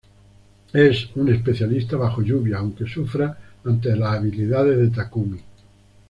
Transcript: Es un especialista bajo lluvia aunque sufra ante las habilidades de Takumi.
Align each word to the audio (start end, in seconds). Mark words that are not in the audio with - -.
Es 0.73 1.11
un 1.15 1.31
especialista 1.31 1.95
bajo 1.95 2.23
lluvia 2.23 2.57
aunque 2.57 2.87
sufra 2.87 3.37
ante 3.63 3.95
las 3.95 4.17
habilidades 4.17 4.79
de 4.79 4.89
Takumi. 4.89 5.39